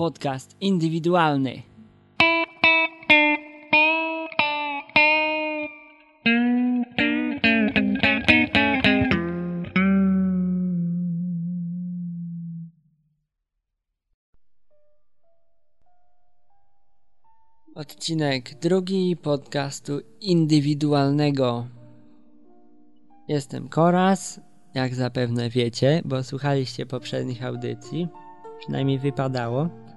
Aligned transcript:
podcast 0.00 0.56
indywidualny. 0.60 1.62
Odcinek 17.74 18.54
drugi 18.60 19.16
podcastu 19.22 20.00
indywidualnego. 20.20 21.66
Jestem 23.28 23.68
Koras, 23.68 24.40
jak 24.74 24.94
zapewne 24.94 25.50
wiecie, 25.50 26.02
bo 26.04 26.22
słuchaliście 26.22 26.86
poprzednich 26.86 27.44
audycji. 27.44 28.08
Przynajmniej 28.60 28.98
wypadało. 28.98 29.89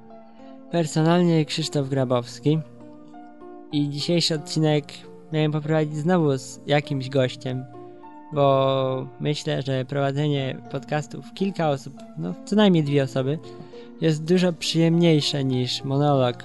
Personalnie 0.73 1.45
Krzysztof 1.45 1.89
Grabowski. 1.89 2.59
I 3.71 3.89
dzisiejszy 3.89 4.35
odcinek 4.35 4.85
miałem 5.33 5.51
poprowadzić 5.51 5.95
znowu 5.95 6.37
z 6.37 6.59
jakimś 6.67 7.09
gościem, 7.09 7.65
bo 8.33 9.07
myślę, 9.19 9.61
że 9.61 9.85
prowadzenie 9.85 10.61
podcastów 10.71 11.33
kilka 11.33 11.69
osób, 11.69 11.93
no 12.17 12.33
co 12.45 12.55
najmniej 12.55 12.83
dwie 12.83 13.03
osoby, 13.03 13.39
jest 14.01 14.25
dużo 14.25 14.53
przyjemniejsze 14.53 15.43
niż 15.43 15.83
monolog. 15.83 16.35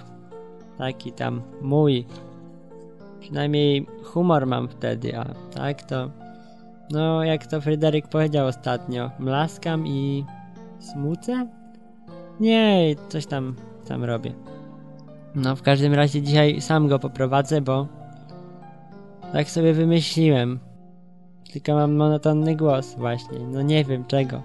Taki 0.79 1.13
tam 1.13 1.43
mój. 1.63 2.07
Przynajmniej 3.21 3.87
humor 4.05 4.47
mam 4.47 4.69
wtedy, 4.69 5.19
a 5.19 5.35
tak 5.55 5.83
to. 5.83 6.11
No, 6.91 7.25
jak 7.25 7.47
to 7.47 7.61
Fryderyk 7.61 8.09
powiedział 8.09 8.47
ostatnio, 8.47 9.11
mlaskam 9.19 9.87
i 9.87 10.25
smucę? 10.79 11.49
Nie, 12.41 12.95
coś 13.09 13.27
tam, 13.27 13.57
tam 13.89 14.05
robię. 14.05 14.33
No, 15.35 15.57
w 15.57 15.63
każdym 15.63 15.95
razie 15.95 16.23
dzisiaj 16.23 16.61
sam 16.61 16.89
go 16.89 16.99
poprowadzę, 16.99 17.61
bo 17.61 17.87
tak 19.33 19.51
sobie 19.51 19.73
wymyśliłem. 19.73 20.59
Tylko 21.53 21.75
mam 21.75 21.97
monotonny 21.97 22.57
głos 22.57 22.95
właśnie, 22.95 23.39
no 23.39 23.63
nie 23.63 23.85
wiem 23.85 24.05
czego. 24.05 24.43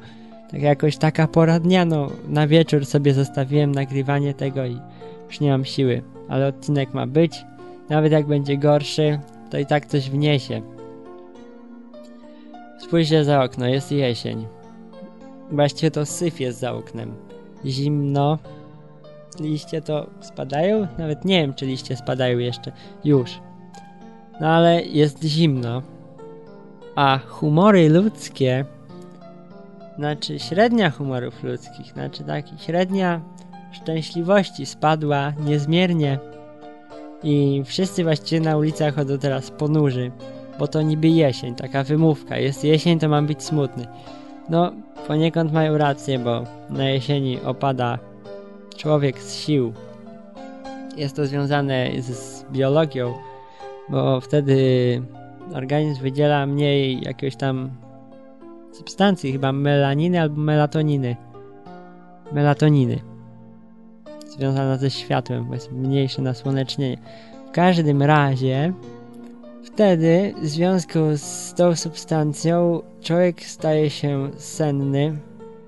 Tak 0.51 0.61
jakoś 0.61 0.97
taka 0.97 1.27
pora 1.27 1.59
dnia, 1.59 1.85
no 1.85 2.07
na 2.27 2.47
wieczór 2.47 2.85
sobie 2.85 3.13
zostawiłem 3.13 3.71
nagrywanie 3.71 4.33
tego 4.33 4.65
i 4.65 4.79
już 5.27 5.39
nie 5.39 5.51
mam 5.51 5.65
siły. 5.65 6.01
Ale 6.29 6.47
odcinek 6.47 6.93
ma 6.93 7.07
być. 7.07 7.45
Nawet 7.89 8.11
jak 8.11 8.25
będzie 8.27 8.57
gorszy, 8.57 9.19
to 9.49 9.57
i 9.57 9.65
tak 9.65 9.85
coś 9.85 10.09
wniesie. 10.09 10.61
Spójrzcie 12.79 13.23
za 13.23 13.43
okno, 13.43 13.67
jest 13.67 13.91
jesień. 13.91 14.47
Właściwie 15.51 15.91
to 15.91 16.05
syf 16.05 16.39
jest 16.39 16.59
za 16.59 16.73
oknem. 16.73 17.13
Zimno. 17.65 18.39
Liście 19.39 19.81
to 19.81 20.09
spadają? 20.21 20.87
Nawet 20.97 21.25
nie 21.25 21.41
wiem, 21.41 21.53
czy 21.53 21.65
liście 21.65 21.95
spadają 21.95 22.37
jeszcze. 22.37 22.71
Już. 23.03 23.39
No 24.41 24.47
ale 24.47 24.81
jest 24.81 25.23
zimno. 25.23 25.81
A 26.95 27.17
humory 27.17 27.89
ludzkie, 27.89 28.65
znaczy 29.97 30.39
średnia 30.39 30.89
humorów 30.89 31.43
ludzkich, 31.43 31.93
znaczy 31.93 32.23
taki 32.23 32.57
średnia 32.57 33.21
szczęśliwości 33.71 34.65
spadła 34.65 35.33
niezmiernie. 35.45 36.19
I 37.23 37.61
wszyscy 37.65 38.03
właściwie 38.03 38.41
na 38.41 38.57
ulicach 38.57 38.95
chodzą 38.95 39.17
teraz 39.17 39.51
ponurzy 39.51 40.11
bo 40.59 40.67
to 40.67 40.81
niby 40.81 41.07
jesień, 41.07 41.55
taka 41.55 41.83
wymówka. 41.83 42.37
Jest 42.37 42.63
jesień, 42.63 42.99
to 42.99 43.09
mam 43.09 43.27
być 43.27 43.43
smutny. 43.43 43.87
No, 44.49 44.71
poniekąd 45.07 45.53
mają 45.53 45.77
rację, 45.77 46.19
bo 46.19 46.43
na 46.69 46.89
jesieni 46.89 47.41
opada 47.41 47.99
człowiek 48.83 49.19
z 49.19 49.35
sił. 49.35 49.73
Jest 50.97 51.15
to 51.15 51.25
związane 51.25 51.89
z, 51.99 52.05
z 52.05 52.45
biologią, 52.51 53.13
bo 53.89 54.21
wtedy 54.21 54.55
organizm 55.53 56.01
wydziela 56.01 56.45
mniej 56.45 57.01
jakiegoś 57.01 57.35
tam 57.35 57.71
substancji, 58.71 59.31
chyba 59.31 59.51
melaniny 59.51 60.21
albo 60.21 60.41
melatoniny. 60.41 61.15
Melatoniny. 62.31 62.99
Związana 64.27 64.77
ze 64.77 64.89
światłem, 64.89 65.45
bo 65.45 65.53
jest 65.53 65.71
mniejsze 65.71 66.21
nasłonecznienie. 66.21 66.97
W 67.47 67.51
każdym 67.51 68.01
razie 68.01 68.73
Wtedy, 69.63 70.33
w 70.41 70.47
związku 70.47 70.99
z 71.15 71.53
tą 71.53 71.75
substancją, 71.75 72.81
człowiek 73.01 73.43
staje 73.43 73.89
się 73.89 74.29
senny, 74.37 75.17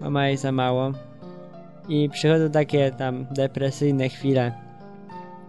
bo 0.02 0.10
ma 0.10 0.28
jej 0.28 0.38
za 0.38 0.52
mało. 0.52 0.92
I 1.90 2.10
przychodzą 2.10 2.52
takie 2.52 2.92
tam 2.92 3.26
depresyjne 3.32 4.10
chwile, 4.10 4.52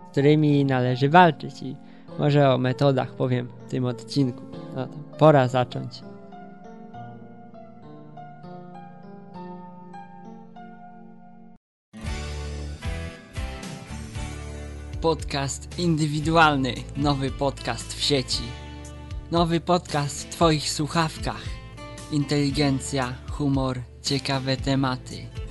z 0.08 0.12
którymi 0.12 0.64
należy 0.64 1.08
walczyć. 1.08 1.62
I 1.62 1.76
może 2.18 2.54
o 2.54 2.58
metodach 2.58 3.14
powiem 3.14 3.48
w 3.66 3.70
tym 3.70 3.84
odcinku. 3.84 4.42
No 4.76 4.86
to 4.86 4.98
pora 5.18 5.48
zacząć. 5.48 6.02
podcast 15.06 15.78
indywidualny, 15.78 16.74
nowy 16.96 17.30
podcast 17.30 17.94
w 17.94 18.02
sieci. 18.02 18.42
Nowy 19.30 19.60
podcast 19.60 20.26
w 20.26 20.30
Twoich 20.30 20.70
słuchawkach. 20.70 21.42
Inteligencja, 22.12 23.14
humor, 23.30 23.80
ciekawe 24.02 24.56
tematy. 24.56 25.45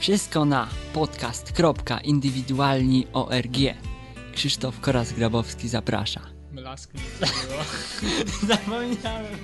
Wszystko 0.00 0.44
na 0.44 0.68
podcast.indywidualni.org. 0.92 3.56
Krzysztof 4.34 4.80
Koras-Grabowski 4.80 5.68
zaprasza. 5.68 6.20
Mlask 6.52 6.94
nie 6.94 7.00
było. 7.20 7.30
Zapomniałem. 8.56 9.36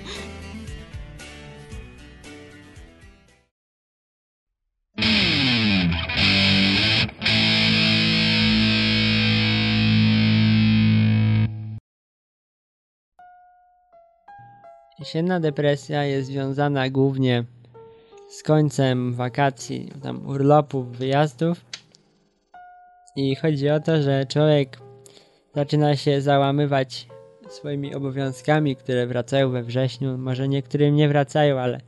Jesienna 14.99 15.39
depresja 15.39 16.03
jest 16.03 16.29
związana 16.29 16.89
głównie 16.89 17.43
z 18.37 18.43
końcem 18.43 19.13
wakacji, 19.13 19.91
tam 20.03 20.27
urlopów, 20.27 20.97
wyjazdów. 20.97 21.65
I 23.15 23.35
chodzi 23.35 23.69
o 23.69 23.79
to, 23.79 24.01
że 24.01 24.25
człowiek 24.25 24.77
zaczyna 25.55 25.95
się 25.95 26.21
załamywać 26.21 27.07
swoimi 27.49 27.95
obowiązkami, 27.95 28.75
które 28.75 29.07
wracają 29.07 29.49
we 29.49 29.63
wrześniu. 29.63 30.17
Może 30.17 30.47
niektórym 30.47 30.95
nie 30.95 31.07
wracają, 31.07 31.59
ale 31.59 31.81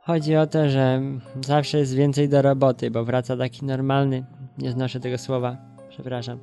chodzi 0.00 0.36
o 0.36 0.46
to, 0.46 0.68
że 0.68 1.02
zawsze 1.46 1.78
jest 1.78 1.94
więcej 1.94 2.28
do 2.28 2.42
roboty, 2.42 2.90
bo 2.90 3.04
wraca 3.04 3.36
taki 3.36 3.64
normalny, 3.64 4.24
nie 4.58 4.70
znoszę 4.70 5.00
tego 5.00 5.18
słowa, 5.18 5.56
przepraszam, 5.88 6.38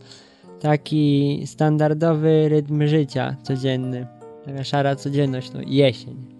taki 0.59 1.44
standardowy 1.45 2.49
rytm 2.49 2.88
życia 2.88 3.35
codzienny 3.44 4.07
taka 4.45 4.63
szara 4.63 4.95
codzienność, 4.95 5.53
no 5.53 5.59
jesień. 5.65 6.36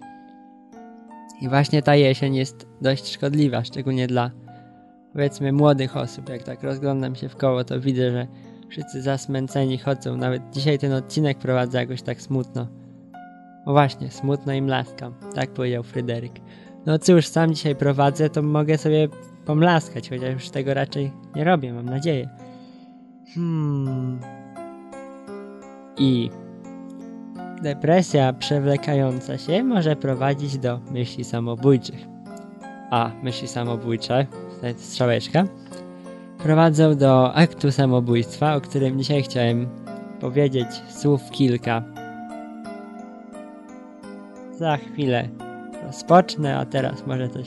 I 1.40 1.48
właśnie 1.48 1.82
ta 1.82 1.94
jesień 1.94 2.34
jest 2.34 2.66
dość 2.80 3.12
szkodliwa, 3.12 3.64
szczególnie 3.64 4.06
dla 4.06 4.30
powiedzmy 5.12 5.52
młodych 5.52 5.96
osób. 5.96 6.28
Jak 6.28 6.42
tak 6.42 6.62
rozglądam 6.62 7.14
się 7.16 7.28
w 7.28 7.36
koło, 7.36 7.64
to 7.64 7.80
widzę, 7.80 8.10
że 8.10 8.26
wszyscy 8.68 9.02
zasmęceni 9.02 9.78
chodzą. 9.78 10.16
Nawet 10.16 10.42
dzisiaj 10.52 10.78
ten 10.78 10.92
odcinek 10.92 11.38
prowadzę 11.38 11.78
jakoś 11.78 12.02
tak 12.02 12.22
smutno. 12.22 12.66
O 13.66 13.72
właśnie, 13.72 14.10
smutno 14.10 14.52
i 14.52 14.62
mlaskam. 14.62 15.14
Tak 15.34 15.50
powiedział 15.50 15.82
Fryderyk. 15.82 16.32
No 16.86 16.98
cóż, 16.98 17.26
sam 17.26 17.54
dzisiaj 17.54 17.76
prowadzę, 17.76 18.30
to 18.30 18.42
mogę 18.42 18.78
sobie 18.78 19.08
pomlaskać, 19.44 20.08
chociaż 20.08 20.34
już 20.34 20.50
tego 20.50 20.74
raczej 20.74 21.12
nie 21.36 21.44
robię, 21.44 21.72
mam 21.72 21.86
nadzieję. 21.86 22.28
Hmm. 23.34 24.20
I 25.98 26.30
Depresja 27.62 28.32
przewlekająca 28.32 29.38
się 29.38 29.64
może 29.64 29.96
prowadzić 29.96 30.58
do 30.58 30.80
myśli 30.90 31.24
samobójczych. 31.24 32.06
A 32.90 33.10
myśli 33.22 33.48
samobójcze, 33.48 34.26
tutaj 34.54 34.74
strzałeczka, 34.76 35.44
prowadzą 36.38 36.96
do 36.96 37.34
aktu 37.34 37.72
samobójstwa, 37.72 38.54
o 38.54 38.60
którym 38.60 38.98
dzisiaj 38.98 39.22
chciałem 39.22 39.68
powiedzieć 40.20 40.68
słów 40.88 41.30
kilka. 41.30 41.82
Za 44.52 44.76
chwilę 44.76 45.28
rozpocznę, 45.86 46.58
a 46.58 46.66
teraz 46.66 47.06
może 47.06 47.28
coś, 47.28 47.46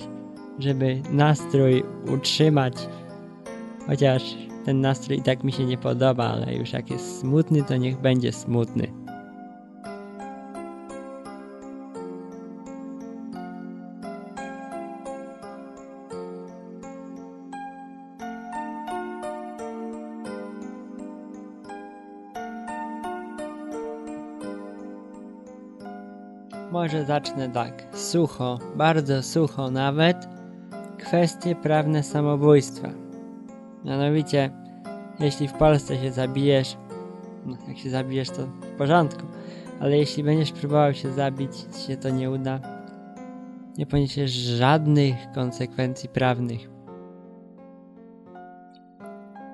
żeby 0.59 1.01
nastrój 1.11 1.83
utrzymać. 2.13 2.73
Chociaż 3.87 4.23
ten 4.65 4.81
nastrój 4.81 5.17
i 5.17 5.21
tak 5.21 5.43
mi 5.43 5.51
się 5.51 5.65
nie 5.65 5.77
podoba, 5.77 6.23
ale 6.23 6.55
już 6.55 6.73
jak 6.73 6.89
jest 6.89 7.19
smutny, 7.19 7.63
to 7.63 7.77
niech 7.77 8.01
będzie 8.01 8.31
smutny. 8.31 9.00
Może 26.91 27.05
zacznę 27.05 27.49
tak. 27.49 27.87
Sucho, 27.93 28.59
bardzo 28.75 29.23
sucho 29.23 29.71
nawet. 29.71 30.27
Kwestie 30.97 31.55
prawne 31.55 32.03
samobójstwa. 32.03 32.89
Mianowicie, 33.85 34.49
jeśli 35.19 35.47
w 35.47 35.53
Polsce 35.53 35.97
się 35.97 36.11
zabijesz, 36.11 36.77
no 37.45 37.57
jak 37.67 37.77
się 37.77 37.89
zabijesz 37.89 38.29
to 38.29 38.47
w 38.47 38.77
porządku, 38.77 39.21
ale 39.79 39.97
jeśli 39.97 40.23
będziesz 40.23 40.51
próbował 40.51 40.93
się 40.93 41.11
zabić, 41.11 41.51
ci 41.55 41.87
się 41.87 41.97
to 41.97 42.09
nie 42.09 42.31
uda, 42.31 42.59
nie 43.77 43.85
poniesiesz 43.85 44.31
żadnych 44.31 45.15
konsekwencji 45.35 46.09
prawnych. 46.09 46.69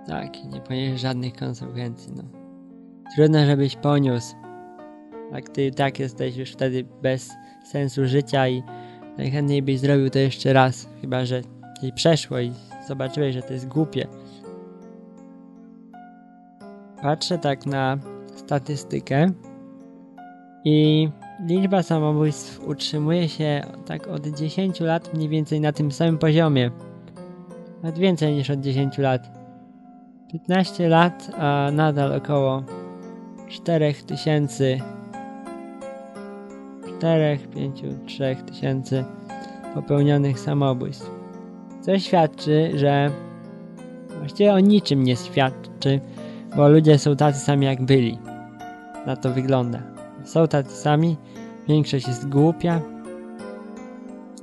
Tak, 0.07 0.43
nie 0.45 0.61
poniesiesz 0.61 1.01
żadnych 1.01 1.33
konsekwencji, 1.33 2.13
no. 2.15 2.23
Trudno, 3.15 3.45
żebyś 3.45 3.75
poniósł. 3.75 4.46
Jak 5.31 5.49
ty 5.49 5.71
tak 5.71 5.99
jesteś 5.99 6.37
już 6.37 6.51
wtedy 6.51 6.85
bez 7.01 7.31
sensu 7.71 8.07
życia 8.07 8.47
i 8.47 8.63
najchętniej 9.17 9.61
byś 9.61 9.79
zrobił 9.79 10.09
to 10.09 10.19
jeszcze 10.19 10.53
raz, 10.53 10.89
chyba 11.01 11.25
że 11.25 11.41
ci 11.81 11.93
przeszło 11.93 12.39
i 12.39 12.51
zobaczyłeś, 12.87 13.35
że 13.35 13.41
to 13.41 13.53
jest 13.53 13.67
głupie. 13.67 14.07
Patrzę 17.01 17.37
tak 17.37 17.65
na 17.65 17.97
statystykę 18.35 19.31
i 20.65 21.09
liczba 21.45 21.83
samobójstw 21.83 22.67
utrzymuje 22.67 23.29
się 23.29 23.61
tak 23.85 24.07
od 24.07 24.27
10 24.27 24.79
lat 24.79 25.13
mniej 25.13 25.29
więcej 25.29 25.61
na 25.61 25.71
tym 25.71 25.91
samym 25.91 26.17
poziomie. 26.17 26.71
Nawet 27.83 27.99
więcej 27.99 28.35
niż 28.35 28.49
od 28.49 28.59
10 28.59 28.97
lat. 28.97 29.37
15 30.31 30.89
lat, 30.89 31.31
a 31.37 31.69
nadal 31.71 32.13
około 32.13 32.63
4000 33.49 34.77
4, 36.97 37.39
5, 37.55 37.83
3 38.05 38.35
tysięcy 38.45 39.05
popełnionych 39.73 40.39
samobójstw. 40.39 41.11
Co 41.81 41.99
świadczy, 41.99 42.71
że 42.75 43.11
właściwie 44.19 44.53
o 44.53 44.59
niczym 44.59 45.03
nie 45.03 45.15
świadczy, 45.15 45.99
bo 46.55 46.69
ludzie 46.69 46.99
są 46.99 47.15
tacy 47.15 47.39
sami 47.39 47.65
jak 47.65 47.81
byli. 47.81 48.19
Na 49.05 49.15
to 49.15 49.31
wygląda. 49.31 49.81
Są 50.25 50.47
tacy 50.47 50.75
sami, 50.75 51.17
większość 51.67 52.07
jest 52.07 52.29
głupia. 52.29 52.81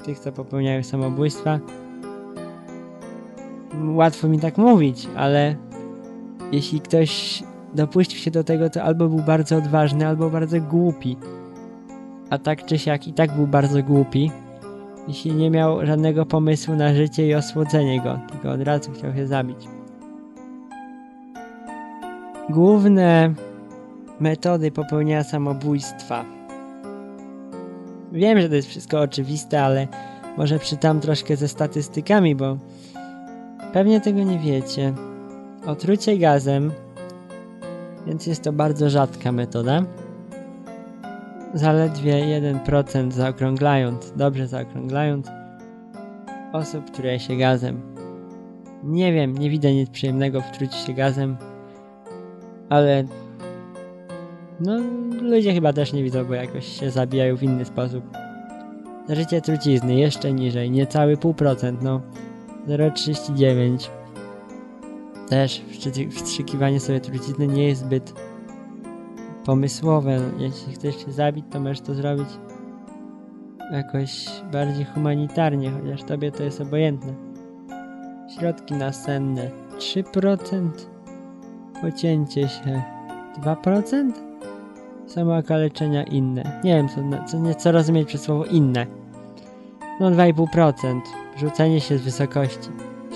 Tych, 0.05 0.19
co 0.19 0.33
popełniają 0.33 0.83
samobójstwa. 0.83 1.59
Łatwo 3.95 4.29
mi 4.29 4.41
tak 4.41 4.59
mówić, 4.59 5.09
ale 5.17 5.57
jeśli 6.53 6.81
ktoś 6.81 7.43
dopuścił 7.75 8.19
się 8.19 8.31
do 8.31 8.45
tego, 8.45 8.71
to 8.71 8.83
albo 8.83 9.09
był 9.09 9.19
bardzo 9.19 9.57
odważny, 9.57 10.07
albo 10.07 10.31
bardzo 10.31 10.61
głupi. 10.61 11.17
A 12.31 12.39
tak 12.39 12.65
czy 12.65 12.79
siak 12.79 13.09
i 13.09 13.13
tak 13.13 13.37
był 13.37 13.47
bardzo 13.47 13.83
głupi, 13.83 14.31
jeśli 15.09 15.35
nie 15.35 15.51
miał 15.51 15.87
żadnego 15.87 16.27
pomysłu 16.27 16.77
na 16.77 16.95
życie 16.95 17.27
i 17.27 17.35
osłodzenie 17.35 18.01
go, 18.01 18.19
tylko 18.33 18.51
od 18.51 18.61
razu 18.61 18.93
chciał 18.93 19.15
się 19.15 19.27
zabić. 19.27 19.69
Główne 22.51 23.35
metody 24.21 24.71
popełnienia 24.71 25.25
samobójstwa. 25.25 26.25
Wiem, 28.13 28.41
że 28.41 28.49
to 28.49 28.55
jest 28.55 28.69
wszystko 28.69 29.01
oczywiste, 29.01 29.63
ale 29.63 29.89
może 30.37 30.59
przytam 30.59 31.01
troszkę 31.01 31.37
ze 31.37 31.49
statystykami, 31.49 32.35
bo 32.35 32.59
pewnie 33.73 34.01
tego 34.01 34.23
nie 34.23 34.39
wiecie. 34.39 34.93
Otrucie 35.67 36.19
gazem, 36.19 36.73
więc 38.07 38.27
jest 38.27 38.43
to 38.43 38.53
bardzo 38.53 38.91
rzadka 38.91 39.33
metoda. 39.33 39.83
Zaledwie 41.55 42.41
1% 42.67 43.13
zaokrąglając, 43.13 44.13
dobrze 44.17 44.47
zaokrąglając, 44.47 45.27
osób 46.53 46.91
truje 46.91 47.21
się 47.21 47.37
gazem. 47.37 47.81
Nie 48.85 49.13
wiem, 49.13 49.39
nie 49.39 49.51
widzę 49.51 49.73
nic 49.73 49.91
przyjemnego 49.91 50.41
w 50.41 50.51
truciu 50.51 50.77
się 50.87 50.93
gazem, 50.93 51.37
ale 52.69 53.05
no 54.61 54.77
ludzie 55.23 55.55
chyba 55.55 55.73
też 55.73 55.93
nie 55.93 56.03
widzą, 56.03 56.25
bo 56.25 56.35
jakoś 56.35 56.81
się 56.81 56.91
zabijają 56.91 57.37
w 57.37 57.43
inny 57.43 57.65
sposób. 57.65 58.05
Życie 59.09 59.41
trucizny 59.41 59.95
jeszcze 59.95 60.33
niżej, 60.33 60.71
niecały 60.71 61.17
pół 61.17 61.35
procent, 61.35 61.83
no 61.83 62.01
0,39. 62.69 63.89
Też 65.29 65.63
wstrzykiwanie 66.11 66.81
sobie 66.81 67.01
trucizny 67.01 67.47
nie 67.47 67.69
jest 67.69 67.81
zbyt 67.81 68.15
pomysłowe. 69.45 70.21
Jeśli 70.39 70.73
chcesz 70.73 71.05
się 71.05 71.13
zabić, 71.13 71.45
to 71.51 71.61
możesz 71.61 71.81
to 71.81 71.95
zrobić 71.95 72.29
jakoś 73.73 74.27
bardziej 74.53 74.85
humanitarnie, 74.85 75.71
chociaż 75.71 76.03
tobie 76.03 76.33
to 76.33 76.43
jest 76.43 76.61
obojętne. 76.61 77.15
Środki 78.39 78.75
nasenne 78.75 79.51
3%, 79.79 80.69
pocięcie 81.81 82.49
się 82.49 82.83
2%, 83.43 84.13
samookaleczenia 85.07 86.03
inne. 86.03 86.61
Nie 86.65 86.75
wiem, 86.77 86.89
co, 86.89 87.25
co, 87.27 87.39
nie, 87.39 87.55
co 87.55 87.73
rozumieć 87.73 88.09
przez 88.09 88.23
słowo 88.23 88.45
inne. 88.45 88.87
No 90.01 90.11
2,5%, 90.11 91.01
rzucenie 91.37 91.81
się 91.81 91.99
z 91.99 92.03
wysokości 92.03 92.71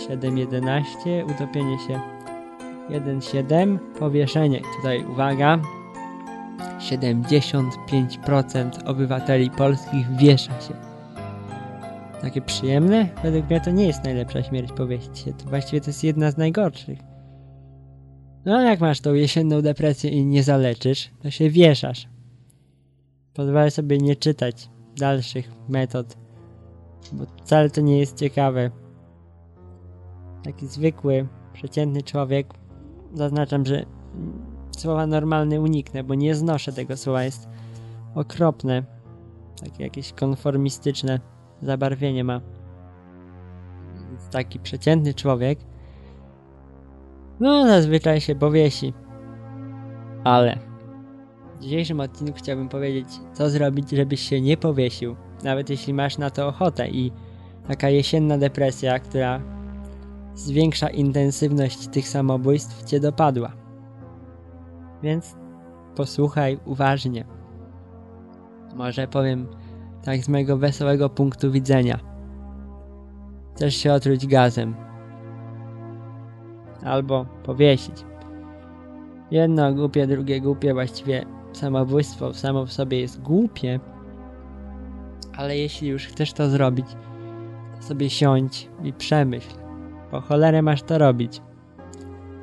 7,11, 0.09 1.31
utopienie 1.31 1.79
się 1.79 2.01
1,7, 2.91 3.79
powieszenie. 3.79 4.61
Tutaj 4.77 5.05
uwaga, 5.05 5.59
75% 6.59 8.71
obywateli 8.85 9.51
polskich 9.51 10.17
wiesza 10.17 10.61
się. 10.61 10.75
Takie 12.23 12.41
przyjemne? 12.41 13.09
Według 13.23 13.51
mnie 13.51 13.61
to 13.61 13.71
nie 13.71 13.87
jest 13.87 14.05
najlepsza 14.05 14.43
śmierć 14.43 14.73
powieść 14.73 15.19
się. 15.19 15.33
To 15.33 15.49
właściwie 15.49 15.81
to 15.81 15.87
jest 15.87 16.05
jedna 16.05 16.31
z 16.31 16.37
najgorszych. 16.37 16.99
No 18.45 18.61
jak 18.61 18.81
masz 18.81 19.01
tą 19.01 19.15
jesienną 19.15 19.63
depresję 19.63 20.11
i 20.11 20.27
nie 20.27 20.43
zaleczysz, 20.43 21.11
to 21.23 21.31
się 21.31 21.51
wieszasz. 21.51 22.09
Pozwolę 23.35 23.71
sobie 23.71 23.99
nie 23.99 24.17
czytać 24.17 24.69
dalszych 24.97 25.51
metod, 25.69 26.17
bo 27.13 27.27
wcale 27.27 27.71
to 27.71 27.81
nie 27.81 27.99
jest 27.99 28.19
ciekawe. 28.19 28.71
Taki 30.45 30.67
zwykły, 30.67 31.29
przeciętny 31.53 32.03
człowiek, 32.03 32.55
zaznaczam, 33.15 33.67
że 33.67 33.87
słowa 34.81 35.07
normalny 35.07 35.61
uniknę, 35.61 36.05
bo 36.05 36.15
nie 36.15 36.35
znoszę 36.35 36.73
tego 36.73 36.97
słowa, 36.97 37.25
jest 37.25 37.49
okropne. 38.15 38.83
Takie 39.65 39.83
jakieś 39.83 40.13
konformistyczne 40.13 41.21
zabarwienie 41.63 42.25
ma. 42.25 42.41
Taki 44.31 44.61
przeciętny 44.61 45.15
człowiek 45.15 45.59
no 47.41 47.67
zazwyczaj 47.67 48.21
się 48.21 48.35
powiesi. 48.35 48.93
Ale 50.25 50.59
w 51.59 51.63
dzisiejszym 51.63 52.01
odcinku 52.01 52.39
chciałbym 52.39 52.69
powiedzieć, 52.69 53.09
co 53.33 53.51
zrobić, 53.51 53.91
żebyś 53.91 54.21
się 54.21 54.41
nie 54.41 54.57
powiesił. 54.57 55.17
Nawet 55.45 55.71
jeśli 55.71 55.95
masz 55.95 56.19
na 56.19 56.31
to 56.31 56.49
ochotę 56.49 56.89
i 56.89 57.13
taka 57.69 57.89
jesienna 57.89 58.39
depresja, 58.39 58.99
która 58.99 59.41
zwiększa 60.35 60.91
intensywność 60.91 61.89
tych 61.89 62.09
samobójstw, 62.09 62.85
cię 62.85 63.01
dopadła. 63.01 63.53
Więc 65.03 65.37
posłuchaj 65.95 66.59
uważnie. 66.65 67.25
Może 68.77 69.09
powiem 69.09 69.49
tak 70.03 70.21
z 70.21 70.29
mojego 70.29 70.57
wesołego 70.57 71.09
punktu 71.09 71.53
widzenia. 71.53 71.99
Chcesz 73.55 73.75
się 73.75 73.93
otruć 73.93 74.27
gazem. 74.27 74.75
Albo 76.85 77.27
powiesić. 77.43 78.05
Jedno 79.31 79.75
głupie, 79.75 80.07
drugie 80.07 80.41
głupie, 80.41 80.75
właściwie 80.75 81.25
samobójstwo 81.53 82.35
samo 82.35 82.67
w 82.67 82.73
sobie 82.73 83.01
jest 83.01 83.23
głupie. 83.23 83.81
Ale 85.37 85.59
jeśli 85.59 85.89
już 85.89 86.07
chcesz 86.07 86.33
to 86.33 86.51
zrobić, 86.51 86.87
to 87.77 87.83
sobie 87.83 88.11
siądź 88.11 88.69
i 88.83 88.93
przemyśl. 88.93 89.55
Po 90.11 90.21
cholerę 90.21 90.63
masz 90.63 90.83
to 90.83 90.99
robić. 90.99 91.43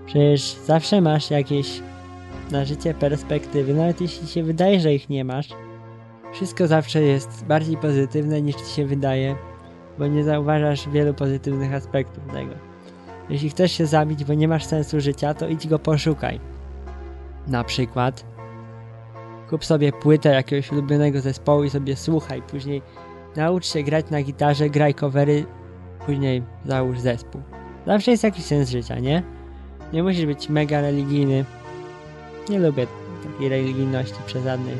Przecież 0.06 0.54
zawsze 0.54 1.02
masz 1.02 1.32
jakieś 1.32 1.82
na 2.52 2.66
życie 2.66 2.94
perspektywy, 2.94 3.74
nawet 3.74 4.02
jeśli 4.02 4.28
się 4.28 4.44
wydaje, 4.44 4.80
że 4.80 4.94
ich 4.94 5.10
nie 5.10 5.26
masz. 5.26 5.50
Wszystko 6.34 6.68
zawsze 6.68 7.02
jest 7.02 7.46
bardziej 7.46 7.78
pozytywne 7.78 8.42
niż 8.42 8.56
ci 8.56 8.76
się 8.76 8.86
wydaje, 8.86 9.36
bo 10.00 10.08
nie 10.08 10.24
zauważasz 10.24 10.90
wielu 10.90 11.14
pozytywnych 11.14 11.74
aspektów 11.74 12.24
tego. 12.34 12.54
Jeśli 13.30 13.50
chcesz 13.50 13.72
się 13.72 13.86
zabić, 13.86 14.26
bo 14.26 14.34
nie 14.34 14.48
masz 14.48 14.66
sensu 14.66 15.00
życia, 15.00 15.34
to 15.34 15.48
idź 15.48 15.68
go 15.68 15.80
poszukaj. 15.80 16.40
Na 17.48 17.64
przykład 17.64 18.26
kup 19.50 19.66
sobie 19.66 19.92
płytę 19.92 20.30
jakiegoś 20.30 20.72
ulubionego 20.72 21.22
zespołu 21.22 21.64
i 21.64 21.70
sobie 21.70 21.96
słuchaj. 21.96 22.42
Później 22.42 22.82
naucz 23.36 23.66
się 23.66 23.84
grać 23.84 24.10
na 24.10 24.22
gitarze, 24.22 24.70
graj 24.70 24.94
covery, 24.94 25.46
później 26.06 26.44
załóż 26.66 27.00
zespół. 27.00 27.42
Zawsze 27.86 28.12
jest 28.12 28.24
jakiś 28.24 28.46
sens 28.46 28.70
życia, 28.70 29.00
nie? 29.00 29.24
Nie 29.94 30.04
musisz 30.04 30.26
być 30.26 30.50
mega 30.50 30.82
religijny, 30.82 31.46
nie 32.50 32.60
lubię 32.60 32.88
takiej 33.24 33.50
religijności 33.50 34.16
przesadnej. 34.26 34.76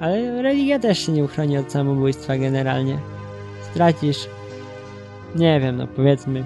Ale 0.00 0.42
religia 0.42 0.78
też 0.78 0.98
się 0.98 1.12
nie 1.12 1.24
uchroni 1.24 1.58
od 1.58 1.72
samobójstwa 1.72 2.38
generalnie. 2.38 2.98
Stracisz, 3.70 4.28
nie 5.34 5.60
wiem, 5.60 5.76
no 5.76 5.86
powiedzmy, 5.86 6.44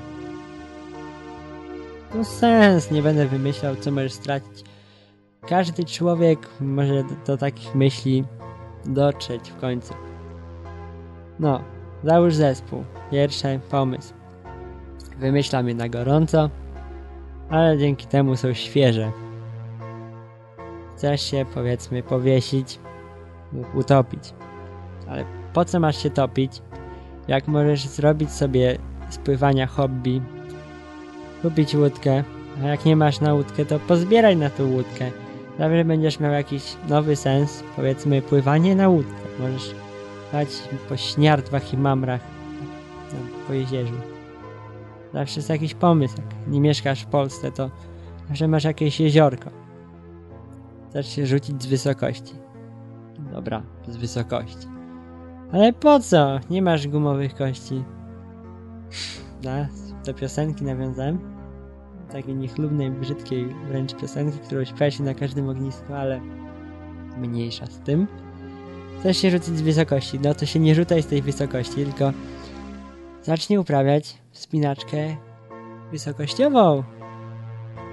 no 2.15 2.25
sens, 2.25 2.91
nie 2.91 3.03
będę 3.03 3.27
wymyślał, 3.27 3.77
co 3.77 3.91
możesz 3.91 4.13
stracić. 4.13 4.65
Każdy 5.49 5.85
człowiek 5.85 6.49
może 6.61 7.05
do, 7.05 7.15
do 7.27 7.37
takich 7.37 7.75
myśli 7.75 8.25
dotrzeć 8.85 9.51
w 9.51 9.61
końcu. 9.61 9.95
No, 11.39 11.61
załóż 12.05 12.35
zespół. 12.35 12.85
Pierwszy 13.11 13.61
pomysł. 13.71 14.15
Wymyślam 15.19 15.69
je 15.69 15.75
na 15.75 15.89
gorąco, 15.89 16.51
ale 17.51 17.79
dzięki 17.79 18.07
temu 18.07 18.37
są 18.37 18.55
świeże. 18.55 19.13
Chcesz 20.97 21.23
się, 21.31 21.47
powiedzmy, 21.55 22.03
powiesić 22.03 22.79
utopić. 23.75 24.35
Ale 25.09 25.25
po 25.53 25.65
co 25.65 25.81
masz 25.81 26.03
się 26.03 26.11
topić, 26.11 26.63
jak 27.29 27.49
możesz 27.49 27.87
zrobić 27.87 28.31
sobie 28.31 28.79
spływania 29.11 29.67
hobby, 29.67 30.23
kupić 31.43 31.75
łódkę, 31.75 32.25
a 32.63 32.67
jak 32.67 32.85
nie 32.85 32.97
masz 32.97 33.21
na 33.21 33.35
łódkę, 33.35 33.65
to 33.65 33.79
pozbieraj 33.79 34.37
na 34.37 34.51
tą 34.51 34.73
łódkę. 34.73 35.11
Zawsze 35.59 35.85
będziesz 35.85 36.21
miał 36.21 36.33
jakiś 36.33 36.77
nowy 36.89 37.17
sens, 37.17 37.63
powiedzmy 37.77 38.23
pływanie 38.23 38.75
na 38.77 38.89
łódce. 38.89 39.15
Możesz 39.41 39.75
pływać 40.31 40.49
po 40.89 40.97
śniardwach 40.97 41.73
i 41.73 41.77
mamrach 41.77 42.21
po 43.47 43.53
jeziorze. 43.53 43.93
Zawsze 45.13 45.41
jest 45.41 45.51
jakiś 45.51 45.75
pomysł. 45.75 46.17
Jak 46.17 46.49
nie 46.49 46.61
mieszkasz 46.61 47.03
w 47.03 47.07
Polsce, 47.07 47.53
to 47.53 47.71
zawsze 48.29 48.49
masz 48.49 48.65
jakieś 48.65 49.01
jeziorko. 49.01 49.66
Chcesz 50.97 51.15
się 51.15 51.27
rzucić 51.27 51.63
z 51.63 51.67
wysokości. 51.67 52.35
Dobra, 53.33 53.63
z 53.89 53.97
wysokości. 53.97 54.67
Ale 55.53 55.73
po 55.73 56.01
co? 56.01 56.41
Nie 56.51 56.63
masz 56.63 56.89
gumowych 56.89 57.35
kości. 57.35 57.85
Da, 59.43 59.67
do 60.07 60.15
piosenki 60.15 60.65
nawiązałem. 60.65 61.19
Takiej 62.13 62.35
niechlubnej, 62.35 62.91
brzydkiej 62.91 63.47
wręcz 63.69 63.95
piosenki, 63.95 64.39
którą 64.39 64.65
śpiewa 64.65 64.91
się 64.91 65.03
na 65.03 65.15
każdym 65.15 65.49
ognisku, 65.49 65.95
ale 65.95 66.21
mniejsza 67.17 67.67
z 67.67 67.79
tym. 67.79 68.07
Chcesz 69.01 69.17
się 69.17 69.31
rzucić 69.31 69.57
z 69.57 69.63
wysokości, 69.63 70.21
no 70.21 70.35
to 70.35 70.47
się 70.47 70.61
nie 70.61 70.75
rzucaj 70.75 71.03
z 71.03 71.07
tej 71.07 71.23
wysokości, 71.23 71.75
tylko 71.75 72.13
zacznij 73.23 73.59
uprawiać 73.59 74.19
wspinaczkę 74.33 75.17
wysokościową. 75.93 76.83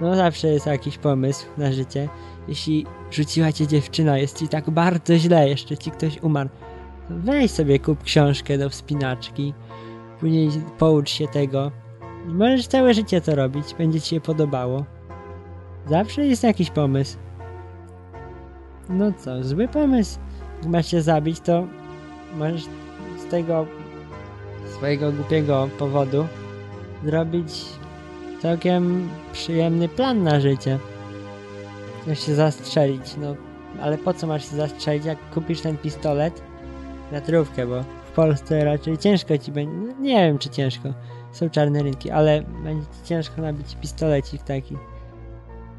No 0.00 0.16
zawsze 0.16 0.48
jest 0.48 0.66
jakiś 0.66 0.98
pomysł 0.98 1.46
na 1.58 1.72
życie. 1.72 2.08
Jeśli 2.48 2.86
rzuciła 3.10 3.52
cię 3.52 3.66
dziewczyna, 3.66 4.18
jest 4.18 4.38
ci 4.38 4.48
tak 4.48 4.70
bardzo 4.70 5.18
źle, 5.18 5.48
jeszcze 5.48 5.76
ci 5.78 5.90
ktoś 5.90 6.22
umarł, 6.22 6.48
to 7.08 7.14
weź 7.16 7.50
sobie 7.50 7.78
kup 7.78 8.02
książkę 8.02 8.58
do 8.58 8.70
wspinaczki, 8.70 9.54
później 10.20 10.50
poucz 10.78 11.10
się 11.10 11.28
tego. 11.28 11.70
Możesz 12.26 12.66
całe 12.66 12.94
życie 12.94 13.20
to 13.20 13.34
robić, 13.34 13.74
będzie 13.78 14.00
ci 14.00 14.08
się 14.08 14.20
podobało. 14.20 14.84
Zawsze 15.86 16.26
jest 16.26 16.42
jakiś 16.42 16.70
pomysł. 16.70 17.18
No 18.88 19.12
co, 19.12 19.44
zły 19.44 19.68
pomysł. 19.68 20.18
Jak 20.62 20.70
masz 20.70 20.86
się 20.86 21.02
zabić, 21.02 21.40
to 21.40 21.66
możesz 22.36 22.62
z 23.18 23.30
tego 23.30 23.66
swojego 24.76 25.12
głupiego 25.12 25.68
powodu 25.78 26.26
zrobić 27.04 27.64
całkiem 28.42 29.08
przyjemny 29.32 29.88
plan 29.88 30.22
na 30.22 30.40
życie. 30.40 30.78
Chcesz 32.04 32.26
się 32.26 32.34
zastrzelić, 32.34 33.16
no 33.16 33.36
ale 33.80 33.98
po 33.98 34.14
co 34.14 34.26
masz 34.26 34.50
się 34.50 34.56
zastrzelić, 34.56 35.04
jak 35.04 35.30
kupisz 35.30 35.60
ten 35.60 35.76
pistolet? 35.76 36.42
Wiatrówkę, 37.12 37.66
bo 37.66 37.82
w 37.82 38.10
Polsce 38.14 38.64
raczej 38.64 38.98
ciężko 38.98 39.38
ci 39.38 39.52
będzie, 39.52 39.76
no, 39.76 40.00
nie 40.00 40.26
wiem 40.26 40.38
czy 40.38 40.48
ciężko, 40.48 40.88
są 41.32 41.50
czarne 41.50 41.82
rynki, 41.82 42.10
ale 42.10 42.42
będzie 42.42 42.86
ci 42.86 43.08
ciężko 43.08 43.42
nabić 43.42 43.76
pistolecik 43.80 44.42
taki. 44.42 44.76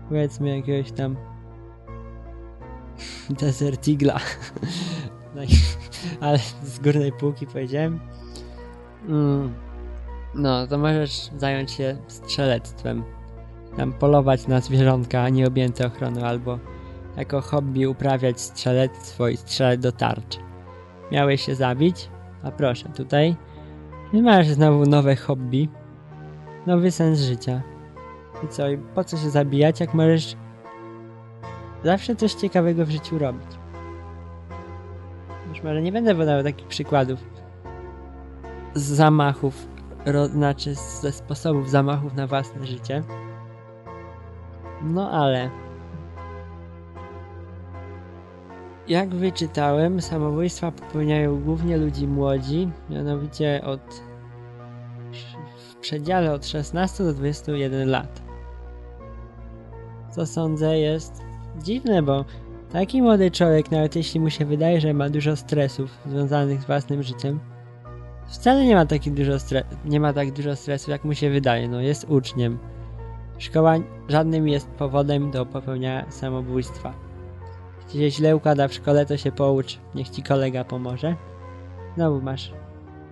Powiedzmy 0.10 0.58
jakiegoś 0.58 0.92
tam 0.92 1.16
Desert 3.40 3.88
Eagla. 3.88 4.20
No 5.36 5.42
ale 6.22 6.40
z 6.64 6.80
górnej 6.80 7.12
półki 7.12 7.48
powiedziałem. 7.48 8.00
Mm. 9.08 9.54
No, 10.36 10.68
to 10.68 10.78
możesz 10.78 11.30
zająć 11.38 11.72
się 11.72 11.98
strzelectwem. 12.08 13.04
Tam 13.78 13.94
polować 13.94 14.48
na 14.48 14.62
zwierzątka 14.62 15.30
nieobjęte 15.30 15.88
ochroną 15.88 16.22
albo 16.22 16.60
jako 17.18 17.42
hobby 17.42 17.88
uprawiać 17.88 18.42
strzelectwo 18.42 19.28
i 19.28 19.38
strzelać 19.38 19.80
do 19.80 19.92
tarczy. 19.92 20.40
Miałeś 21.12 21.42
się 21.42 21.56
zabić? 21.56 22.10
A 22.44 22.52
proszę, 22.52 22.90
tutaj 22.90 23.36
masz 24.14 24.48
znowu 24.48 24.86
nowe 24.86 25.16
hobby, 25.16 25.70
nowy 26.68 26.92
sens 26.92 27.20
życia. 27.20 27.62
I 28.44 28.48
co, 28.48 28.70
i 28.70 28.78
po 28.78 29.04
co 29.04 29.18
się 29.18 29.30
zabijać, 29.30 29.80
jak 29.80 29.94
możesz 29.94 30.36
zawsze 31.84 32.16
coś 32.16 32.34
ciekawego 32.34 32.86
w 32.86 32.90
życiu 32.90 33.20
robić? 33.20 33.48
Już 35.50 35.64
może 35.64 35.82
nie 35.82 35.92
będę 35.92 36.16
podawał 36.16 36.44
takich 36.44 36.68
przykładów 36.68 37.20
z 38.74 38.84
zamachów, 38.84 39.68
ro, 40.06 40.28
znaczy 40.28 40.76
ze 40.76 41.12
sposobów 41.12 41.70
zamachów 41.70 42.14
na 42.14 42.28
własne 42.28 42.68
życie. 42.68 43.04
No 44.86 45.12
ale 45.12 45.50
jak 48.88 49.16
wyczytałem, 49.16 50.02
samobójstwa 50.02 50.72
popełniają 50.72 51.42
głównie 51.42 51.78
ludzi 51.78 52.08
młodzi, 52.08 52.70
mianowicie 52.90 53.62
od 53.64 54.04
w 55.70 55.76
przedziale 55.76 56.34
od 56.34 56.48
16 56.48 57.04
do 57.04 57.14
21 57.14 57.90
lat. 57.90 58.22
Co 60.12 60.26
sądzę 60.26 60.80
jest 60.80 61.22
dziwne, 61.64 62.02
bo 62.02 62.26
taki 62.72 63.02
młody 63.02 63.32
człowiek, 63.32 63.72
nawet 63.72 63.96
jeśli 63.96 64.20
mu 64.20 64.30
się 64.30 64.46
wydaje, 64.46 64.82
że 64.82 64.94
ma 64.94 65.10
dużo 65.10 65.36
stresów 65.36 65.92
związanych 66.06 66.62
z 66.62 66.66
własnym 66.66 67.04
życiem, 67.04 67.40
wcale 68.28 68.66
nie 68.66 68.76
ma, 68.76 68.86
taki 68.86 69.12
dużo 69.12 69.34
nie 69.86 70.00
ma 70.00 70.14
tak 70.14 70.32
dużo 70.32 70.56
stresu, 70.56 70.92
jak 70.92 71.04
mu 71.06 71.14
się 71.14 71.30
wydaje. 71.30 71.68
No, 71.68 71.82
jest 71.82 72.06
uczniem. 72.10 72.60
Szkoła 73.38 73.76
żadnym 74.10 74.48
jest 74.48 74.68
powodem 74.68 75.32
do 75.32 75.46
popełniania 75.46 76.12
samobójstwa. 76.12 76.94
Jeśli 77.86 78.12
się 78.12 78.18
źle 78.18 78.36
układa 78.36 78.68
w 78.68 78.74
szkole, 78.74 79.06
to 79.06 79.18
się 79.18 79.32
poucz, 79.32 79.80
niech 79.96 80.10
ci 80.10 80.24
kolega 80.24 80.64
pomoże. 80.64 81.16
Znowu 81.96 82.22
masz 82.22 82.54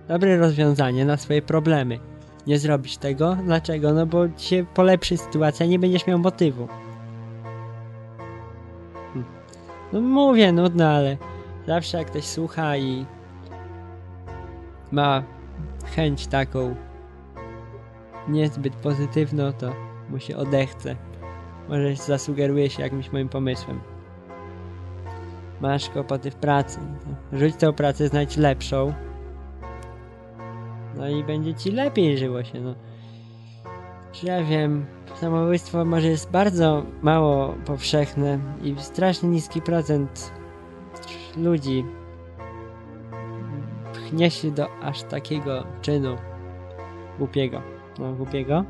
dobre 0.08 0.36
rozwiązanie 0.36 1.04
na 1.04 1.16
swoje 1.16 1.42
problemy. 1.42 1.98
Nie 2.46 2.58
zrobisz 2.58 2.96
tego? 2.96 3.36
Dlaczego? 3.44 3.92
No 3.92 4.06
bo 4.06 4.28
ci 4.28 4.46
się 4.46 4.66
polepszy 4.74 5.16
sytuacja, 5.16 5.66
nie 5.66 5.78
będziesz 5.78 6.06
miał 6.06 6.18
motywu. 6.18 6.68
Hm. 9.12 9.24
No 9.92 10.00
mówię, 10.00 10.52
nudno, 10.52 10.88
ale 10.88 11.16
zawsze 11.66 11.98
jak 11.98 12.06
ktoś 12.06 12.24
słucha 12.24 12.76
i 12.76 13.06
ma 14.92 15.22
chęć 15.96 16.26
taką 16.26 16.74
niezbyt 18.28 18.76
pozytywną, 18.76 19.52
to 19.52 19.72
mu 20.14 20.20
się 20.20 20.36
odechce. 20.36 20.96
Może 21.68 21.96
zasugeruje 21.96 22.70
się 22.70 22.82
jakimś 22.82 23.12
moim 23.12 23.28
pomysłem. 23.28 23.80
Masz 25.60 25.90
kłopoty 25.90 26.30
w 26.30 26.34
pracy. 26.34 26.78
Rzuć 27.32 27.56
tę 27.56 27.72
pracę, 27.72 28.08
znajdź 28.08 28.36
lepszą. 28.36 28.94
No 30.96 31.08
i 31.08 31.24
będzie 31.24 31.54
ci 31.54 31.70
lepiej 31.70 32.18
żyło 32.18 32.44
się, 32.44 32.60
no. 32.60 32.74
Czy 34.12 34.26
ja 34.26 34.44
wiem, 34.44 34.86
samobójstwo 35.14 35.84
może 35.84 36.08
jest 36.08 36.30
bardzo 36.30 36.82
mało 37.02 37.54
powszechne 37.66 38.38
i 38.62 38.74
strasznie 38.78 39.28
niski 39.28 39.62
procent 39.62 40.32
ludzi 41.36 41.84
pchnie 43.92 44.30
się 44.30 44.50
do 44.50 44.66
aż 44.82 45.02
takiego 45.02 45.64
czynu 45.82 46.16
głupiego. 47.18 47.62
No, 47.98 48.12
głupiego. 48.12 48.64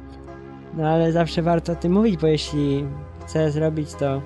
No 0.76 0.88
ale 0.88 1.12
zawsze 1.12 1.42
warto 1.42 1.72
o 1.72 1.76
tym 1.76 1.92
mówić, 1.92 2.16
bo 2.16 2.26
jeśli 2.26 2.86
chcę 3.24 3.50
zrobić 3.50 3.94
to 3.94 4.22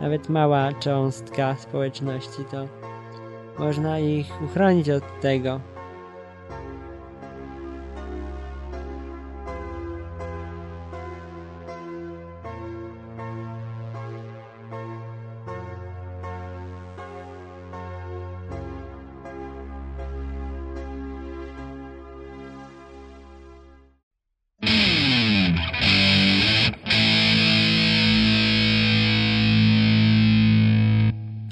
nawet 0.00 0.28
mała 0.28 0.72
cząstka 0.72 1.56
społeczności, 1.56 2.44
to 2.50 2.66
można 3.58 3.98
ich 3.98 4.42
uchronić 4.42 4.90
od 4.90 5.20
tego. 5.20 5.60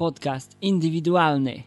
Podcast 0.04 0.56
indywidualny. 0.62 1.62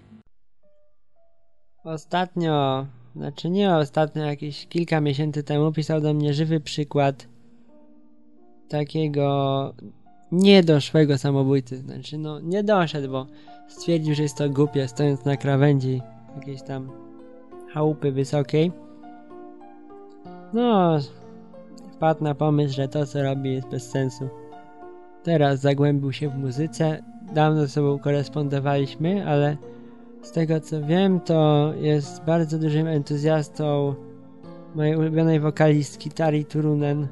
Ostatnio, 1.84 2.86
znaczy 3.16 3.50
nie 3.50 3.76
ostatnio, 3.76 4.26
jakieś 4.26 4.68
kilka 4.68 5.02
miesięcy 5.02 5.44
temu 5.44 5.72
pisał 5.72 6.02
do 6.02 6.14
mnie 6.14 6.34
żywy 6.34 6.60
przykład 6.60 7.28
takiego 8.70 9.74
niedoszłego 10.32 11.18
samobójcy. 11.18 11.78
Znaczy, 11.78 12.18
no 12.18 12.40
nie 12.40 12.64
doszedł, 12.64 13.12
bo 13.12 13.28
stwierdził, 13.68 14.16
że 14.16 14.24
jest 14.24 14.38
to 14.38 14.50
głupie, 14.50 14.88
stojąc 14.88 15.26
na 15.26 15.38
krawędzi 15.38 16.02
jakiejś 16.36 16.62
tam 16.62 16.92
chałupy 17.74 18.12
wysokiej. 18.12 18.72
No, 20.54 20.98
wpadł 21.94 22.24
na 22.24 22.36
pomysł, 22.36 22.76
że 22.76 22.88
to 22.88 23.06
co 23.06 23.24
robi 23.24 23.54
jest 23.54 23.68
bez 23.68 23.90
sensu. 23.90 24.30
Teraz 25.24 25.60
zagłębił 25.60 26.12
się 26.12 26.30
w 26.30 26.38
muzyce. 26.38 27.04
Dawno 27.34 27.62
ze 27.62 27.68
sobą 27.68 28.00
korespondowaliśmy, 28.00 29.28
ale 29.28 29.58
z 30.22 30.32
tego 30.32 30.60
co 30.60 30.82
wiem, 30.82 31.20
to 31.20 31.72
jest 31.80 32.24
bardzo 32.24 32.60
dużym 32.60 32.88
entuzjastą 32.88 33.96
mojej 34.76 34.96
ulubionej 34.96 35.40
wokalistki 35.40 36.12
Tari 36.12 36.46
Turunen. 36.46 37.08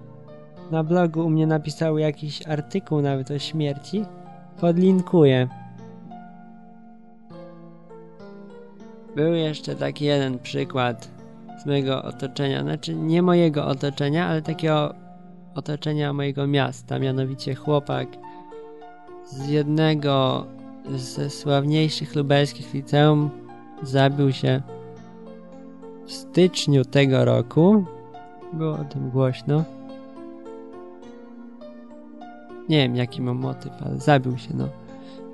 Na 0.72 0.84
blogu 0.84 1.25
u 1.25 1.29
mnie 1.29 1.48
napisał 1.48 1.98
jakiś 1.98 2.48
artykuł 2.48 3.01
nawet 3.01 3.31
o 3.31 3.39
śmierci. 3.39 4.05
Podlinkuję. 4.60 5.48
Był 9.15 9.34
jeszcze 9.34 9.75
taki 9.75 10.05
jeden 10.05 10.39
przykład 10.39 11.10
z 11.63 11.65
mojego 11.65 12.03
otoczenia, 12.03 12.63
znaczy 12.63 12.95
nie 12.95 13.22
mojego 13.22 13.67
otoczenia, 13.67 14.27
ale 14.27 14.41
takiego 14.41 14.95
otoczenia 15.55 16.13
mojego 16.13 16.48
miasta, 16.48 17.00
mianowicie 17.00 17.55
chłopak 17.55 18.07
z 19.25 19.48
jednego 19.48 20.46
ze 20.96 21.29
sławniejszych 21.29 22.15
lubelskich 22.15 22.74
liceum 22.74 23.29
zabił 23.84 24.32
się 24.32 24.62
w 26.05 26.12
styczniu 26.12 26.86
tego 26.86 27.25
roku. 27.25 27.86
Było 28.53 28.74
o 28.74 28.84
tym 28.84 29.10
głośno. 29.10 29.63
Nie 32.70 32.77
wiem 32.77 32.96
jaki 32.96 33.22
ma 33.22 33.34
motyw, 33.34 33.72
ale 33.86 34.00
zabił 34.00 34.38
się, 34.38 34.50
no. 34.53 34.70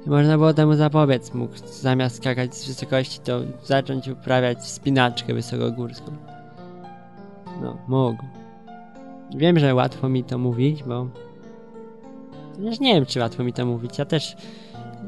I 0.06 0.10
można 0.10 0.38
było 0.38 0.54
temu 0.54 0.74
zapobiec. 0.74 1.34
Mógł 1.34 1.54
zamiast 1.66 2.16
skakać 2.16 2.56
z 2.56 2.68
wysokości, 2.68 3.20
to 3.20 3.40
zacząć 3.64 4.08
uprawiać 4.08 4.58
wspinaczkę 4.58 5.34
wysokogórską. 5.34 6.12
No, 7.62 7.78
mógł. 7.88 8.24
Wiem, 9.36 9.60
że 9.60 9.76
łatwo 9.76 10.10
mi 10.10 10.24
to 10.24 10.38
mówić, 10.38 10.84
bo... 10.84 11.08
Chociaż 12.56 12.80
nie 12.80 12.94
wiem, 12.94 13.06
czy 13.06 13.20
łatwo 13.20 13.44
mi 13.44 13.54
to 13.54 13.66
mówić. 13.66 13.98
Ja 13.98 14.06
też, 14.06 14.36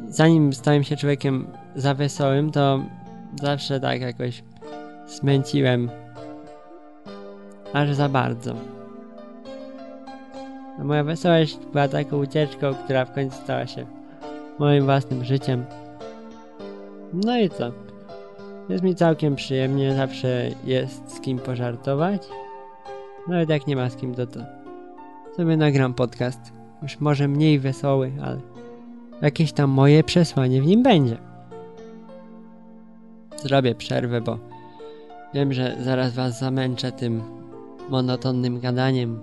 zanim 0.10 0.54
stałem 0.54 0.84
się 0.84 0.98
człowiekiem 0.98 1.48
za 1.76 1.94
wesołym, 1.94 2.52
to 2.52 2.84
zawsze 3.42 3.80
tak 3.80 4.02
jakoś 4.02 4.44
smęciłem 5.08 5.90
aż 7.74 7.94
za 7.94 8.10
bardzo. 8.10 8.54
A 10.80 10.84
moja 10.84 11.04
wesołość 11.04 11.58
była 11.72 11.88
taką 11.88 12.18
ucieczką, 12.18 12.74
która 12.74 13.06
w 13.06 13.14
końcu 13.14 13.38
stała 13.38 13.68
się 13.68 13.86
moim 14.60 14.86
własnym 14.86 15.26
życiem. 15.26 15.66
No 17.14 17.38
i 17.38 17.50
co? 17.50 17.72
Jest 18.70 18.84
mi 18.84 18.96
całkiem 18.96 19.36
przyjemnie, 19.36 19.96
zawsze 19.96 20.50
jest 20.66 21.16
z 21.16 21.20
kim 21.20 21.40
pożartować. 21.40 22.22
Nawet 23.28 23.50
jak 23.50 23.68
nie 23.68 23.76
ma 23.76 23.90
z 23.90 23.96
kim, 23.96 24.16
to 24.16 24.28
to 24.28 24.40
sobie 25.36 25.58
nagram 25.58 25.94
podcast. 25.94 26.63
Już 26.84 27.00
może 27.00 27.28
mniej 27.28 27.60
wesoły, 27.60 28.12
ale 28.22 28.38
jakieś 29.22 29.54
tam 29.54 29.70
moje 29.70 30.04
przesłanie 30.04 30.62
w 30.62 30.66
nim 30.66 30.84
będzie. 30.84 31.18
Zrobię 33.44 33.76
przerwę, 33.76 34.22
bo 34.22 34.38
wiem, 35.34 35.54
że 35.54 35.76
zaraz 35.80 36.14
was 36.14 36.40
zamęczę 36.40 36.92
tym 36.92 37.22
monotonnym 37.90 38.60
gadaniem. 38.60 39.20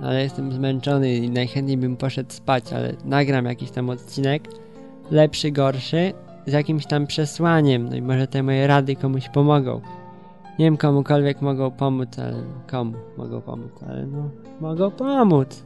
Ale 0.00 0.22
jestem 0.22 0.52
zmęczony 0.52 1.14
i 1.14 1.30
najchętniej 1.30 1.76
bym 1.76 1.96
poszedł 1.96 2.32
spać, 2.32 2.72
ale 2.72 2.92
nagram 3.04 3.44
jakiś 3.44 3.70
tam 3.70 3.90
odcinek, 3.90 4.48
lepszy, 5.10 5.50
gorszy, 5.50 6.12
z 6.46 6.52
jakimś 6.52 6.86
tam 6.86 7.06
przesłaniem, 7.06 7.88
no 7.88 7.96
i 7.96 8.02
może 8.02 8.26
te 8.26 8.42
moje 8.42 8.66
rady 8.66 8.96
komuś 8.96 9.28
pomogą. 9.28 9.80
Nie 10.58 10.64
wiem, 10.64 10.76
komukolwiek 10.76 11.42
mogą 11.42 11.70
pomóc, 11.70 12.18
ale 12.18 12.42
komu 12.70 12.94
mogą 13.16 13.40
pomóc, 13.40 13.72
ale 13.88 14.06
no, 14.06 14.30
mogą 14.60 14.90
pomóc. 14.90 15.64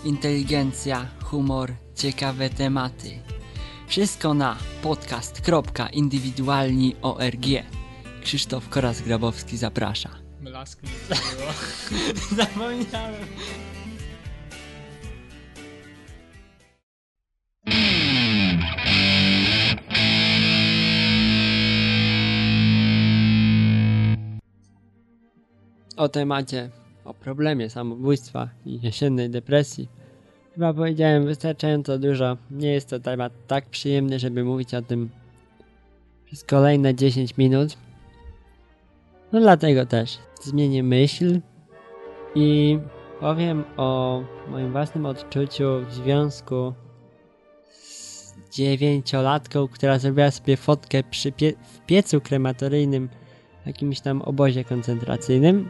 Inteligencja, 0.04 1.08
humor, 1.24 1.74
ciekawe 1.96 2.50
tematy. 2.50 3.20
Wszystko 3.88 4.34
na 4.34 4.58
podcast.indywidualni.org. 4.84 7.46
Krzysztof 8.24 8.70
Koras-Grabowski 8.70 9.58
zaprasza. 9.58 10.21
Blasku 10.42 10.86
nie 10.86 11.16
było. 11.16 11.52
Zapomniałem. 12.36 13.26
O 25.98 26.10
temacie, 26.10 26.70
o 27.06 27.14
problemie 27.14 27.70
samobójstwa 27.70 28.50
i 28.66 28.80
jesiennej 28.82 29.30
depresji. 29.30 29.90
Chyba 30.54 30.74
powiedziałem 30.74 31.26
wystarczająco 31.26 32.00
dużo. 32.00 32.38
Nie 32.52 32.72
jest 32.72 32.90
to 32.90 33.00
temat 33.00 33.34
tak 33.48 33.66
przyjemny, 33.66 34.20
żeby 34.20 34.44
mówić 34.44 34.74
o 34.74 34.82
tym 34.82 35.10
przez 36.26 36.44
kolejne 36.44 36.96
10 36.96 37.38
minut. 37.38 37.78
No 39.34 39.40
dlatego 39.40 39.86
też 39.86 40.18
zmienię 40.42 40.84
myśl 40.84 41.40
i 42.36 42.80
powiem 43.20 43.64
o 43.78 44.22
moim 44.48 44.72
własnym 44.72 45.06
odczuciu 45.06 45.86
w 45.90 45.94
związku 45.94 46.74
z 47.72 48.34
dziewięciolatką, 48.52 49.68
która 49.68 50.00
zrobiła 50.00 50.32
sobie 50.32 50.58
fotkę 50.58 51.04
przy 51.04 51.32
pie 51.32 51.54
w 51.64 51.86
piecu 51.86 52.22
krematoryjnym 52.22 53.10
w 53.64 53.68
jakimś 53.68 54.02
tam 54.02 54.22
obozie 54.22 54.64
koncentracyjnym. 54.64 55.70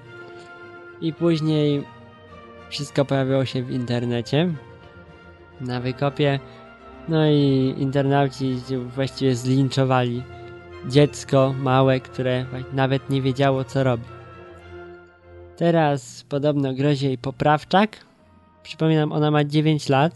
I 1.02 1.13
później 1.13 1.84
wszystko 2.69 3.06
pojawiło 3.06 3.45
się 3.45 3.63
w 3.63 3.71
internecie 3.71 4.54
na 5.62 5.82
wykopie. 5.82 6.39
No 7.10 7.26
i 7.26 7.76
internauci 7.78 8.56
właściwie 8.95 9.36
zlinczowali 9.36 10.24
dziecko 10.88 11.54
małe, 11.60 12.00
które 12.00 12.46
nawet 12.74 13.10
nie 13.10 13.22
wiedziało 13.22 13.63
co 13.63 13.84
robi. 13.84 14.04
Teraz 15.58 16.24
podobno 16.30 16.74
grozi 16.74 17.06
jej 17.06 17.17
poprawczak. 17.17 17.98
Przypominam, 18.63 19.12
ona 19.12 19.32
ma 19.32 19.44
9 19.44 19.89
lat, 19.89 20.13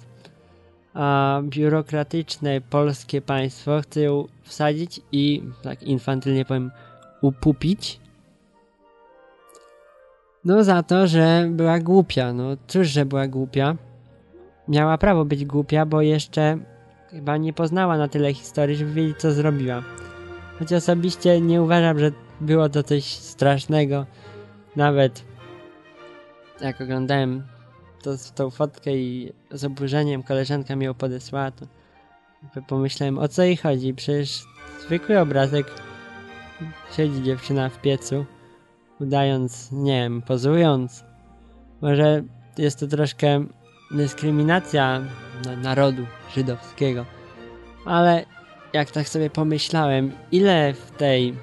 a 0.93 1.39
biurokratyczne 1.43 2.61
polskie 2.61 3.21
państwo 3.21 3.81
chce 3.81 4.01
ją 4.01 4.27
wsadzić 4.43 5.01
i, 5.11 5.43
tak 5.61 5.83
infantylnie 5.83 6.45
powiem, 6.45 6.71
upupić. 7.21 7.99
No 10.45 10.63
za 10.63 10.83
to, 10.83 11.07
że 11.07 11.47
była 11.51 11.79
głupia. 11.79 12.33
No 12.33 12.57
cóż, 12.67 12.87
że 12.87 13.05
była 13.05 13.27
głupia. 13.27 13.75
Miała 14.67 14.97
prawo 14.97 15.25
być 15.25 15.45
głupia, 15.45 15.85
bo 15.85 16.01
jeszcze 16.01 16.57
chyba 17.11 17.37
nie 17.37 17.53
poznała 17.53 17.97
na 17.97 18.07
tyle 18.07 18.33
historii, 18.33 18.75
żeby 18.75 18.91
wiedzieć 18.91 19.17
co 19.17 19.31
zrobiła. 19.31 19.83
Choć 20.59 20.73
osobiście 20.73 21.41
nie 21.41 21.61
uważam, 21.61 21.99
że 21.99 22.11
było 22.41 22.69
to 22.69 22.83
coś 22.83 23.03
strasznego. 23.05 24.05
Nawet 24.75 25.23
jak 26.61 26.81
oglądałem 26.81 27.43
to, 28.03 28.11
tą 28.35 28.49
fotkę 28.49 28.97
i 28.97 29.33
z 29.51 29.63
oburzeniem 29.63 30.23
koleżanka 30.23 30.75
mi 30.75 30.85
ją 30.85 30.93
podesłała, 30.93 31.51
to 31.51 31.65
pomyślałem 32.67 33.17
o 33.19 33.27
co 33.27 33.43
jej 33.43 33.57
chodzi. 33.57 33.93
Przecież 33.93 34.43
zwykły 34.85 35.19
obrazek 35.19 35.67
siedzi 36.97 37.23
dziewczyna 37.23 37.69
w 37.69 37.81
piecu, 37.81 38.25
udając, 38.99 39.71
nie 39.71 40.01
wiem, 40.01 40.21
pozując. 40.21 41.03
Może 41.81 42.23
jest 42.57 42.79
to 42.79 42.87
troszkę 42.87 43.45
dyskryminacja 43.91 45.01
narodu 45.63 46.05
żydowskiego, 46.35 47.05
ale 47.85 48.25
jak 48.75 48.91
tak 48.91 49.09
sobie 49.09 49.29
pomyślałem, 49.29 50.11
ile 50.31 50.73
w 50.73 50.91
tej 50.91 51.33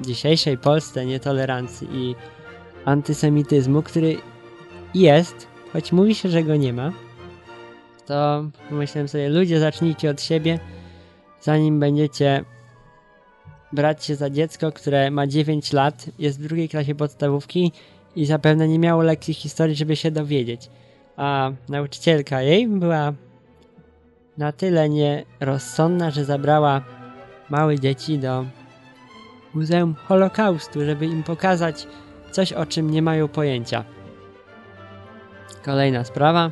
dzisiejszej 0.00 0.58
Polsce 0.58 1.06
nietolerancji 1.06 1.88
i 1.92 2.14
antysemityzmu, 2.84 3.82
który 3.82 4.16
jest, 4.94 5.46
choć 5.72 5.92
mówi 5.92 6.14
się, 6.14 6.28
że 6.28 6.42
go 6.42 6.56
nie 6.56 6.72
ma, 6.72 6.92
to 8.06 8.44
pomyślałem 8.68 9.08
sobie, 9.08 9.28
ludzie 9.28 9.60
zacznijcie 9.60 10.10
od 10.10 10.22
siebie, 10.22 10.58
zanim 11.40 11.80
będziecie 11.80 12.44
brać 13.72 14.04
się 14.04 14.16
za 14.16 14.30
dziecko, 14.30 14.72
które 14.72 15.10
ma 15.10 15.26
9 15.26 15.72
lat, 15.72 16.06
jest 16.18 16.40
w 16.40 16.42
drugiej 16.42 16.68
klasie 16.68 16.94
podstawówki 16.94 17.72
i 18.16 18.26
zapewne 18.26 18.68
nie 18.68 18.78
miało 18.78 19.02
lekcji 19.02 19.34
historii, 19.34 19.76
żeby 19.76 19.96
się 19.96 20.10
dowiedzieć. 20.10 20.70
A 21.16 21.50
nauczycielka 21.68 22.42
jej 22.42 22.68
była 22.68 23.12
na 24.42 24.52
tyle 24.52 24.88
nierozsądna, 24.88 26.10
że 26.10 26.24
zabrała 26.24 26.80
małe 27.50 27.78
dzieci 27.78 28.18
do 28.18 28.44
Muzeum 29.54 29.94
Holokaustu, 29.94 30.84
żeby 30.84 31.06
im 31.06 31.22
pokazać 31.22 31.86
coś, 32.30 32.52
o 32.52 32.66
czym 32.66 32.90
nie 32.90 33.02
mają 33.02 33.28
pojęcia. 33.28 33.84
Kolejna 35.64 36.04
sprawa. 36.04 36.50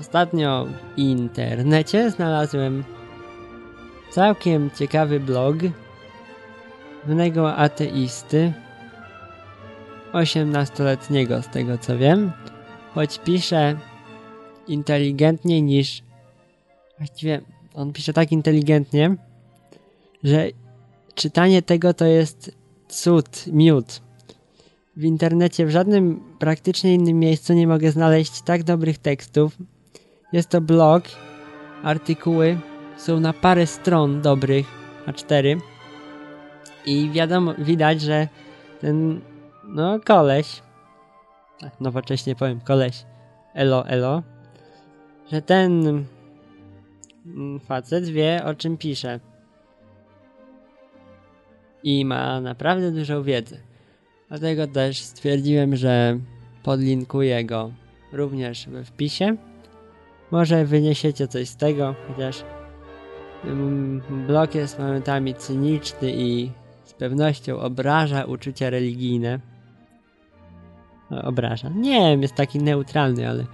Ostatnio 0.00 0.66
w 0.66 0.98
internecie 0.98 2.10
znalazłem 2.10 2.84
całkiem 4.10 4.70
ciekawy 4.70 5.20
blog 5.20 5.56
pewnego 7.02 7.56
ateisty, 7.56 8.52
18-letniego 10.12 11.42
z 11.42 11.48
tego 11.48 11.78
co 11.78 11.98
wiem, 11.98 12.32
choć 12.94 13.18
pisze 13.18 13.76
inteligentniej 14.68 15.62
niż 15.62 16.05
właściwie 16.98 17.40
on 17.74 17.92
pisze 17.92 18.12
tak 18.12 18.32
inteligentnie, 18.32 19.16
że 20.24 20.48
czytanie 21.14 21.62
tego 21.62 21.94
to 21.94 22.04
jest 22.04 22.56
cud, 22.88 23.46
miód. 23.46 24.00
W 24.96 25.04
internecie 25.04 25.66
w 25.66 25.70
żadnym 25.70 26.20
praktycznie 26.38 26.94
innym 26.94 27.18
miejscu 27.18 27.52
nie 27.52 27.66
mogę 27.66 27.90
znaleźć 27.90 28.42
tak 28.42 28.62
dobrych 28.62 28.98
tekstów. 28.98 29.58
Jest 30.32 30.48
to 30.48 30.60
blog, 30.60 31.04
artykuły 31.82 32.58
są 32.96 33.20
na 33.20 33.32
parę 33.32 33.66
stron 33.66 34.22
dobrych, 34.22 34.66
a 35.06 35.12
cztery. 35.12 35.58
I 36.86 37.10
wiadomo, 37.10 37.54
widać, 37.58 38.00
że 38.00 38.28
ten, 38.80 39.20
no, 39.64 40.00
koleś, 40.00 40.62
tak 41.60 41.80
nowocześnie 41.80 42.34
powiem, 42.34 42.60
koleś, 42.60 43.04
elo, 43.54 43.86
elo, 43.88 44.22
że 45.32 45.42
ten 45.42 46.04
facet 47.60 48.08
wie, 48.08 48.44
o 48.44 48.54
czym 48.54 48.76
pisze. 48.76 49.20
I 51.82 52.04
ma 52.04 52.40
naprawdę 52.40 52.92
dużą 52.92 53.22
wiedzę. 53.22 53.56
Dlatego 54.28 54.66
też 54.66 55.00
stwierdziłem, 55.00 55.76
że 55.76 56.18
podlinkuję 56.62 57.44
go 57.44 57.70
również 58.12 58.68
we 58.68 58.84
wpisie. 58.84 59.36
Może 60.30 60.64
wyniesiecie 60.64 61.28
coś 61.28 61.48
z 61.48 61.56
tego, 61.56 61.94
chociaż 62.08 62.44
blog 64.26 64.54
jest 64.54 64.78
momentami 64.78 65.34
cyniczny 65.34 66.12
i 66.12 66.50
z 66.84 66.92
pewnością 66.92 67.58
obraża 67.58 68.24
uczucia 68.24 68.70
religijne. 68.70 69.40
No, 71.10 71.22
obraża. 71.22 71.68
Nie 71.68 72.16
jest 72.20 72.34
taki 72.34 72.58
neutralny, 72.58 73.28
ale 73.28 73.44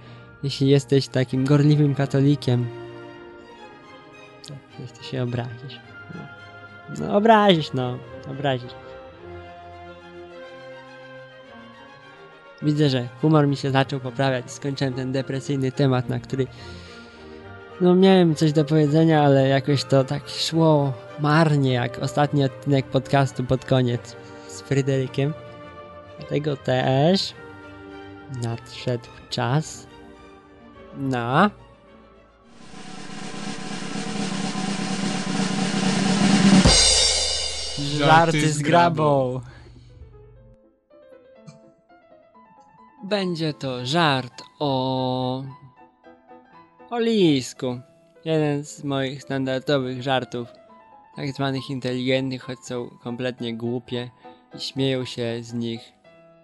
jeśli 0.43 0.69
jesteś 0.69 1.07
takim 1.07 1.45
gorliwym 1.45 1.95
katolikiem, 1.95 2.65
to 4.47 4.53
ty 4.97 5.03
się 5.03 5.23
obrazisz. 5.23 5.79
No, 6.15 6.21
no 6.99 7.17
obrazisz, 7.17 7.73
no. 7.73 7.97
Widzę, 12.61 12.89
że 12.89 13.07
humor 13.21 13.47
mi 13.47 13.57
się 13.57 13.71
zaczął 13.71 13.99
poprawiać. 13.99 14.51
Skończyłem 14.51 14.93
ten 14.93 15.11
depresyjny 15.11 15.71
temat, 15.71 16.09
na 16.09 16.19
który 16.19 16.47
no 17.81 17.95
miałem 17.95 18.35
coś 18.35 18.53
do 18.53 18.65
powiedzenia, 18.65 19.23
ale 19.23 19.47
jakoś 19.47 19.83
to 19.83 20.03
tak 20.03 20.29
szło 20.29 20.93
marnie, 21.19 21.73
jak 21.73 21.99
ostatni 21.99 22.43
odcinek 22.43 22.85
podcastu 22.85 23.43
pod 23.43 23.65
koniec 23.65 24.15
z 24.47 24.61
Fryderykiem. 24.61 25.33
Dlatego 26.19 26.57
też 26.57 27.33
nadszedł 28.43 29.09
czas 29.29 29.87
na 30.97 31.51
żarty 37.83 38.51
z 38.51 38.61
grabą. 38.61 39.41
Będzie 43.03 43.53
to 43.53 43.85
żart 43.85 44.43
o... 44.59 45.43
o 46.89 46.99
lisku. 46.99 47.79
Jeden 48.25 48.65
z 48.65 48.83
moich 48.83 49.23
standardowych 49.23 50.03
żartów. 50.03 50.47
Tak 51.15 51.31
zwanych 51.31 51.69
inteligentnych, 51.69 52.41
choć 52.41 52.59
są 52.59 52.89
kompletnie 53.03 53.57
głupie 53.57 54.09
i 54.57 54.59
śmieją 54.59 55.05
się 55.05 55.39
z 55.41 55.53
nich 55.53 55.93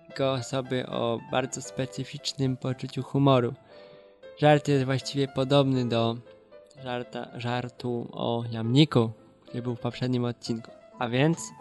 jako 0.10 0.32
osoby 0.32 0.88
o 0.88 1.19
bardzo 1.32 1.62
specyficznym 1.62 2.58
poczuciu 2.58 3.04
humoru. 3.04 3.54
Żart 4.38 4.67
jest 4.67 4.86
właściwie 4.86 5.28
podobny 5.28 5.89
do 5.89 6.17
żarta, 6.84 7.28
żartu 7.36 8.10
o 8.12 8.43
jamniku, 8.52 9.12
który 9.45 9.62
był 9.62 9.75
w 9.75 9.80
poprzednim 9.80 10.25
odcinku. 10.25 10.78
A 10.99 11.09
więc 11.09 11.53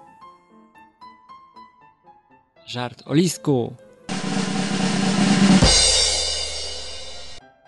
żart 2.67 3.03
o 3.07 3.15
lisku. 3.15 3.75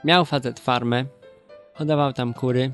Miał 0.05 0.25
facet 0.25 0.61
farmę, 0.61 1.05
hodował 1.75 2.13
tam 2.13 2.35
kury. 2.35 2.73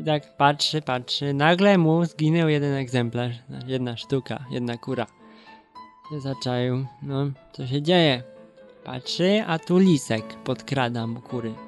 I 0.00 0.04
tak 0.04 0.36
patrzy, 0.36 0.82
patrzy, 0.82 1.34
nagle 1.34 1.78
mu 1.78 2.04
zginął 2.04 2.48
jeden 2.48 2.74
egzemplarz, 2.74 3.32
jedna 3.66 3.96
sztuka, 3.96 4.44
jedna 4.50 4.76
kura. 4.76 5.06
Się 6.10 6.20
zaczaił, 6.20 6.86
no, 7.02 7.26
co 7.52 7.66
się 7.66 7.82
dzieje? 7.82 8.22
Patrzy, 8.84 9.44
a 9.46 9.58
tu 9.58 9.78
lisek 9.78 10.24
podkrada 10.44 11.06
mu 11.06 11.20
kury. 11.20 11.65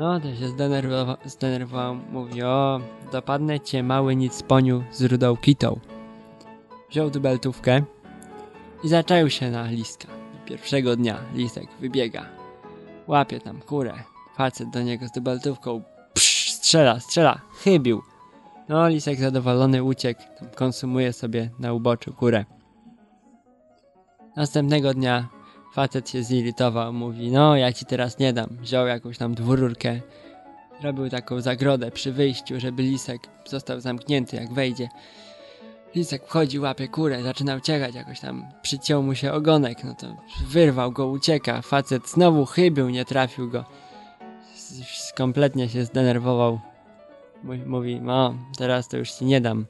No, 0.00 0.20
to 0.20 0.34
się 0.34 0.48
zdenerwował, 0.48 1.16
zdenerwował, 1.24 1.94
mówi, 1.94 2.42
o, 2.42 2.80
dopadnę 3.12 3.60
cię 3.60 3.82
mały 3.82 4.16
nic 4.16 4.42
poniu 4.42 4.84
z 4.92 5.02
rudą 5.02 5.36
kitą. 5.36 5.80
Wziął 6.90 7.10
dubeltówkę 7.10 7.82
i 8.84 8.88
zaczaił 8.88 9.30
się 9.30 9.50
na 9.50 9.70
liska. 9.70 10.08
Pierwszego 10.46 10.96
dnia 10.96 11.18
lisek 11.34 11.68
wybiega, 11.80 12.26
łapie 13.06 13.40
tam 13.40 13.60
kurę, 13.60 13.94
facet 14.36 14.70
do 14.70 14.82
niego 14.82 15.08
z 15.08 15.12
dubeltówką, 15.12 15.82
psz, 16.14 16.52
strzela, 16.52 17.00
strzela, 17.00 17.40
chybił. 17.64 18.02
No, 18.68 18.88
lisek 18.88 19.20
zadowolony 19.20 19.82
uciekł, 19.82 20.22
tam 20.38 20.48
konsumuje 20.50 21.12
sobie 21.12 21.50
na 21.58 21.72
uboczu 21.72 22.12
kurę. 22.12 22.44
Następnego 24.36 24.94
dnia 24.94 25.28
facet 25.72 26.10
się 26.10 26.22
zirytował, 26.22 26.92
mówi, 26.92 27.30
no 27.30 27.56
ja 27.56 27.72
ci 27.72 27.84
teraz 27.86 28.18
nie 28.18 28.32
dam. 28.32 28.48
Wziął 28.60 28.86
jakąś 28.86 29.18
tam 29.18 29.34
dwururkę, 29.34 30.00
robił 30.82 31.08
taką 31.08 31.40
zagrodę 31.40 31.90
przy 31.90 32.12
wyjściu, 32.12 32.60
żeby 32.60 32.82
lisek 32.82 33.22
został 33.46 33.80
zamknięty 33.80 34.36
jak 34.36 34.52
wejdzie. 34.52 34.88
Lisek 35.94 36.26
wchodzi, 36.26 36.58
łapie 36.58 36.88
kurę, 36.88 37.22
zaczyna 37.22 37.56
uciekać, 37.56 37.94
jakoś 37.94 38.20
tam 38.20 38.46
przyciął 38.62 39.02
mu 39.02 39.14
się 39.14 39.32
ogonek, 39.32 39.84
no 39.84 39.94
to 39.94 40.06
wyrwał 40.48 40.92
go, 40.92 41.06
ucieka. 41.06 41.62
Facet 41.62 42.08
znowu 42.08 42.46
chybił, 42.46 42.90
nie 42.90 43.04
trafił 43.04 43.50
go. 43.50 43.64
Kompletnie 45.16 45.68
się 45.68 45.84
zdenerwował. 45.84 46.60
Mówi, 47.66 48.00
no 48.00 48.34
teraz 48.58 48.88
to 48.88 48.96
już 48.96 49.10
ci 49.10 49.24
nie 49.24 49.40
dam. 49.40 49.66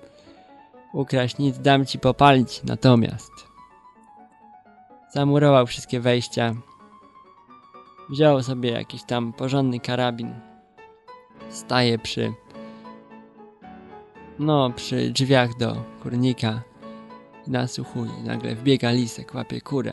Ukraść 0.92 1.38
nic, 1.38 1.58
dam 1.58 1.86
ci 1.86 1.98
popalić 1.98 2.62
natomiast. 2.64 3.49
Zamurował 5.11 5.66
wszystkie 5.66 6.01
wejścia. 6.01 6.55
Wziął 8.09 8.42
sobie 8.42 8.70
jakiś 8.70 9.03
tam 9.03 9.33
porządny 9.33 9.81
karabin. 9.81 10.35
Staje 11.49 11.99
przy. 11.99 12.33
No, 14.38 14.70
przy 14.77 15.11
drzwiach 15.11 15.57
do 15.59 15.77
kurnika. 16.03 16.62
Nasłuchuje. 17.46 18.12
Nagle 18.25 18.55
wbiega 18.55 18.90
lisek, 18.90 19.35
łapie 19.35 19.61
kurę. 19.61 19.92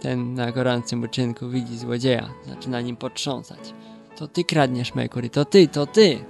Ten 0.00 0.34
na 0.34 0.52
gorącym 0.52 1.02
uczynku 1.02 1.48
widzi 1.48 1.78
złodzieja. 1.78 2.28
Zaczyna 2.46 2.80
nim 2.80 2.96
potrząsać. 2.96 3.74
To 4.16 4.28
ty 4.28 4.44
kradniesz 4.44 4.94
moje 4.94 5.08
kury, 5.08 5.30
to 5.30 5.44
ty, 5.44 5.68
to 5.68 5.86
ty. 5.86 6.24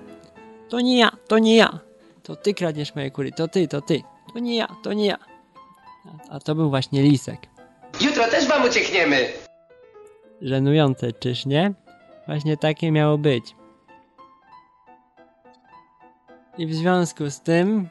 To 0.69 0.81
nie 0.81 0.99
ja, 0.99 1.11
to 1.29 1.39
nie 1.39 1.57
ja. 1.57 1.79
To 2.23 2.37
ty 2.37 2.55
kradniesz 2.55 2.95
moje 2.95 3.11
kury, 3.11 3.33
to 3.33 3.49
ty, 3.49 3.69
to 3.69 3.81
ty. 3.81 4.03
To 4.33 4.39
nie 4.39 4.57
ja, 4.57 4.69
to 4.83 4.93
nie 4.93 5.07
ja. 5.07 5.19
A, 6.05 6.35
a 6.35 6.41
to 6.41 6.55
był 6.55 6.71
właśnie 6.71 7.03
lisek. 7.03 7.52
Jutro 8.05 8.29
też 8.29 8.49
wam 8.49 8.65
uciekniemy. 8.65 9.29
Żenujące, 10.41 11.12
czyż 11.12 11.47
nie? 11.47 11.73
Właśnie 12.27 12.57
takie 12.57 12.93
miało 12.93 13.19
być. 13.19 13.45
I 16.59 16.67
w 16.67 16.75
związku 16.75 17.31
z 17.31 17.41
tym 17.41 17.88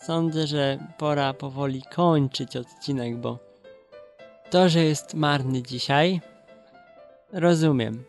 sądzę, 0.00 0.46
że 0.46 0.78
pora 0.98 1.34
powoli 1.34 1.82
kończyć 1.82 2.56
odcinek, 2.56 3.16
bo 3.16 3.38
to, 4.50 4.68
że 4.68 4.84
jest 4.84 5.14
marny 5.14 5.62
dzisiaj, 5.62 6.20
rozumiem. 7.32 8.04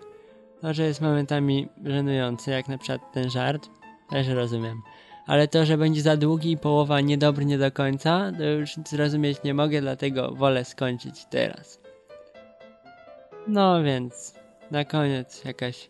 To, 0.61 0.73
że 0.73 0.83
jest 0.83 1.01
momentami 1.01 1.69
żenujący, 1.85 2.51
jak 2.51 2.67
na 2.67 2.77
przykład 2.77 3.13
ten 3.13 3.29
żart, 3.29 3.69
też 4.09 4.27
rozumiem. 4.27 4.81
Ale 5.27 5.47
to, 5.47 5.65
że 5.65 5.77
będzie 5.77 6.01
za 6.01 6.17
długi 6.17 6.51
i 6.51 6.57
połowa 6.57 7.01
niedobry 7.01 7.45
nie 7.45 7.57
do 7.57 7.71
końca, 7.71 8.31
to 8.37 8.43
już 8.43 8.75
zrozumieć 8.89 9.43
nie 9.43 9.53
mogę, 9.53 9.81
dlatego 9.81 10.31
wolę 10.31 10.65
skończyć 10.65 11.25
teraz. 11.29 11.79
No 13.47 13.83
więc, 13.83 14.35
na 14.71 14.85
koniec 14.85 15.43
jakaś 15.45 15.89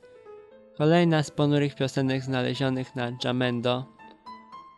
kolejna 0.78 1.24
z 1.24 1.32
ponurych 1.32 1.76
piosenek 1.76 2.24
znalezionych 2.24 2.96
na 2.96 3.12
Jamendo. 3.24 3.86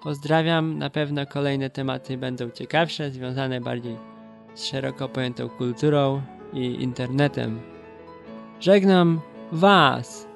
Pozdrawiam, 0.04 0.78
na 0.78 0.90
pewno 0.90 1.26
kolejne 1.26 1.70
tematy 1.70 2.18
będą 2.18 2.50
ciekawsze, 2.50 3.12
związane 3.12 3.62
bardziej 3.62 3.98
z 4.54 4.66
szeroko 4.66 5.10
pojętą 5.10 5.50
kulturą 5.50 6.22
i 6.54 6.84
internetem. 6.84 7.62
Żegnam 8.60 9.22
Was! 9.52 10.33